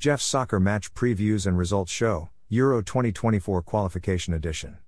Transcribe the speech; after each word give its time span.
Jeff's 0.00 0.24
Soccer 0.24 0.60
Match 0.60 0.94
Previews 0.94 1.44
and 1.44 1.58
Results 1.58 1.90
Show, 1.90 2.28
Euro 2.50 2.82
2024 2.82 3.62
Qualification 3.62 4.32
Edition. 4.32 4.78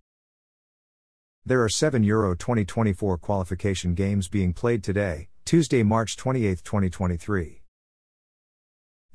There 1.45 1.65
are 1.65 1.69
seven 1.69 2.05
Euro 2.05 2.37
2024 2.37 3.19
qualification 3.19 3.95
games 3.95 4.29
being 4.29 4.53
played 4.53 4.85
today, 4.85 5.27
Tuesday, 5.45 5.83
March 5.83 6.17
28, 6.17 6.63
2023. 6.63 7.63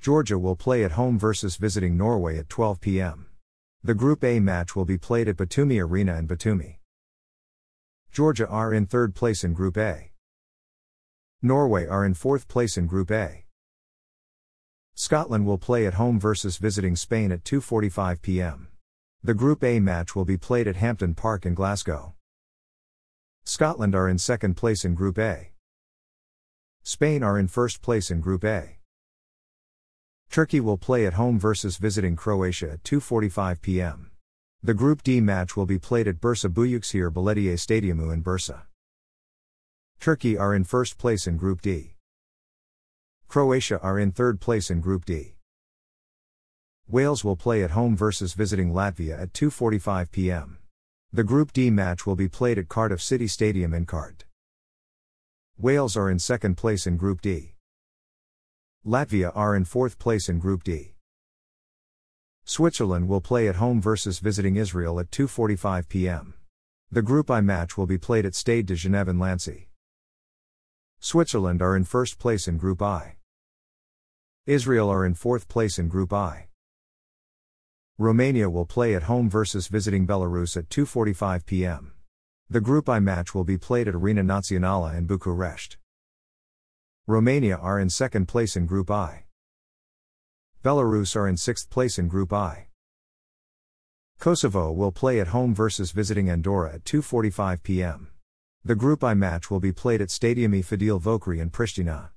Georgia 0.02 0.38
will 0.38 0.58
play 0.58 0.84
at 0.84 0.92
home 0.92 1.18
versus 1.18 1.56
visiting 1.56 1.96
Norway 1.96 2.38
at 2.38 2.50
12 2.50 2.82
p.m. 2.82 3.28
The 3.82 3.96
Group 3.96 4.22
A 4.26 4.42
match 4.42 4.76
will 4.76 4.84
be 4.84 4.98
played 4.98 5.30
at 5.30 5.38
Batumi 5.38 5.82
Arena 5.82 6.18
in 6.18 6.28
Batumi. 6.28 6.80
Georgia 8.12 8.50
are 8.50 8.74
in 8.74 8.86
third 8.86 9.16
place 9.16 9.46
in 9.46 9.54
Group 9.54 9.78
A. 9.78 10.12
Norway 11.42 11.88
are 11.88 12.04
in 12.04 12.16
fourth 12.16 12.50
place 12.50 12.76
in 12.76 12.86
Group 12.86 13.12
A. 13.12 13.45
Scotland 14.98 15.46
will 15.46 15.58
play 15.58 15.86
at 15.86 15.96
home 15.96 16.18
versus 16.18 16.56
visiting 16.56 16.96
Spain 16.96 17.30
at 17.34 17.44
2:45 17.44 18.22
p.m. 18.22 18.70
The 19.22 19.34
Group 19.34 19.62
A 19.62 19.82
match 19.82 20.16
will 20.16 20.24
be 20.24 20.38
played 20.38 20.68
at 20.68 20.78
Hampden 20.78 21.16
Park 21.16 21.46
in 21.46 21.54
Glasgow. 21.54 22.14
Scotland 23.44 23.94
are 23.94 24.08
in 24.08 24.18
second 24.18 24.56
place 24.56 24.86
in 24.86 24.96
Group 24.96 25.18
A. 25.18 25.52
Spain 26.84 27.24
are 27.24 27.38
in 27.38 27.50
first 27.50 27.82
place 27.82 28.10
in 28.10 28.22
Group 28.22 28.46
A. 28.46 28.78
Turkey 30.30 30.62
will 30.62 30.78
play 30.78 31.06
at 31.06 31.14
home 31.14 31.38
versus 31.40 31.76
visiting 31.76 32.16
Croatia 32.16 32.72
at 32.72 32.84
2:45 32.84 33.62
p.m. 33.62 34.12
The 34.64 34.74
Group 34.74 35.04
D 35.04 35.20
match 35.20 35.58
will 35.58 35.66
be 35.66 35.78
played 35.78 36.08
at 36.08 36.22
Bursa 36.22 36.48
Büyükşehir 36.50 37.12
Belediye 37.12 37.58
Stadyumu 37.58 38.14
in 38.14 38.24
Bursa. 38.24 38.62
Turkey 40.00 40.38
are 40.38 40.56
in 40.56 40.64
first 40.64 40.98
place 40.98 41.28
in 41.28 41.36
Group 41.36 41.62
D. 41.62 41.95
Croatia 43.36 43.82
are 43.82 44.00
in 44.00 44.14
third 44.14 44.40
place 44.40 44.70
in 44.72 44.80
Group 44.80 45.04
D. 45.04 45.36
Wales 46.88 47.26
will 47.26 47.36
play 47.36 47.64
at 47.64 47.72
home 47.72 47.94
versus 47.94 48.34
visiting 48.34 48.72
Latvia 48.72 49.22
at 49.22 49.34
2:45 49.34 50.10
p.m. 50.10 50.58
The 51.12 51.26
Group 51.26 51.52
D 51.52 51.70
match 51.70 52.06
will 52.06 52.16
be 52.16 52.30
played 52.30 52.58
at 52.58 52.70
Cardiff 52.70 53.02
City 53.02 53.28
Stadium 53.28 53.74
in 53.74 53.86
Cart. 53.86 54.24
Wales 55.58 55.98
are 55.98 56.10
in 56.10 56.18
second 56.18 56.56
place 56.56 56.88
in 56.88 56.96
Group 56.96 57.20
D. 57.20 57.56
Latvia 58.86 59.34
are 59.36 59.54
in 59.54 59.66
fourth 59.66 60.00
place 60.00 60.30
in 60.30 60.40
Group 60.40 60.64
D. 60.64 60.94
Switzerland 62.46 63.10
will 63.10 63.20
play 63.20 63.50
at 63.50 63.58
home 63.58 63.82
versus 63.82 64.20
visiting 64.20 64.56
Israel 64.56 64.98
at 64.98 65.12
2:45 65.12 65.90
p.m. 65.90 66.36
The 66.90 67.02
Group 67.02 67.30
I 67.30 67.42
match 67.42 67.78
will 67.78 67.86
be 67.86 67.98
played 67.98 68.26
at 68.26 68.34
Stade 68.34 68.66
de 68.66 68.76
Genève 68.76 69.10
in 69.10 69.20
Lancy. 69.20 69.68
Switzerland 71.02 71.62
are 71.62 71.76
in 71.76 71.84
first 71.84 72.18
place 72.18 72.48
in 72.48 72.58
Group 72.58 72.82
I. 72.82 73.18
Israel 74.48 74.92
are 74.92 75.04
in 75.04 75.16
fourth 75.16 75.48
place 75.48 75.80
in 75.80 75.88
Group 75.88 76.14
I. 76.14 76.50
Romania 77.98 78.48
will 78.48 78.68
play 78.68 78.94
at 78.94 79.02
home 79.04 79.28
versus 79.28 79.68
visiting 79.68 80.06
Belarus 80.06 80.56
at 80.56 80.70
2:45 80.70 81.48
p.m. 81.48 81.94
The 82.48 82.62
Group 82.62 82.88
I 82.88 83.00
match 83.00 83.34
will 83.34 83.44
be 83.44 83.58
played 83.58 83.88
at 83.88 83.96
Arena 83.96 84.22
Națională 84.22 84.96
in 84.96 85.08
Bucharest. 85.08 85.78
Romania 87.08 87.58
are 87.58 87.80
in 87.80 87.90
second 87.90 88.28
place 88.28 88.56
in 88.56 88.68
Group 88.68 88.92
I. 88.92 89.26
Belarus 90.64 91.16
are 91.16 91.28
in 91.28 91.38
sixth 91.38 91.72
place 91.72 91.98
in 91.98 92.08
Group 92.08 92.32
I. 92.32 92.68
Kosovo 94.20 94.72
will 94.72 94.92
play 94.92 95.20
at 95.20 95.30
home 95.30 95.56
versus 95.56 95.90
visiting 95.90 96.30
Andorra 96.30 96.76
at 96.76 96.84
2:45 96.84 97.64
p.m. 97.64 98.10
The 98.64 98.76
Group 98.76 99.04
I 99.04 99.16
match 99.16 99.50
will 99.50 99.60
be 99.60 99.72
played 99.72 100.02
at 100.02 100.12
Stadium 100.12 100.54
e 100.54 100.62
Fadil 100.62 101.02
Vokri 101.02 101.40
in 101.40 101.50
Pristina. 101.50 102.12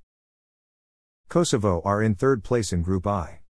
Kosovo 1.29 1.79
are 1.85 2.01
in 2.01 2.15
third 2.15 2.43
place 2.43 2.73
in 2.73 2.81
Group 2.81 3.05
I. 3.05 3.41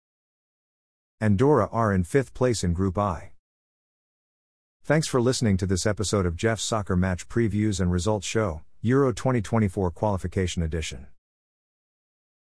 Andorra 1.20 1.68
are 1.70 1.94
in 1.94 2.02
fifth 2.02 2.34
place 2.34 2.64
in 2.64 2.72
Group 2.72 2.98
I. 2.98 3.30
Thanks 4.82 5.06
for 5.06 5.20
listening 5.20 5.56
to 5.58 5.66
this 5.66 5.86
episode 5.86 6.26
of 6.26 6.34
Jeff's 6.34 6.64
Soccer 6.64 6.96
Match 6.96 7.28
Previews 7.28 7.80
and 7.80 7.92
Results 7.92 8.26
Show, 8.26 8.62
Euro 8.80 9.12
2024 9.12 9.92
Qualification 9.92 10.60
Edition. 10.60 11.06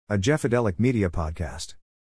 A 0.08 0.16
Jeffadelic 0.16 0.78
Media 0.78 1.10
Podcast. 1.10 1.74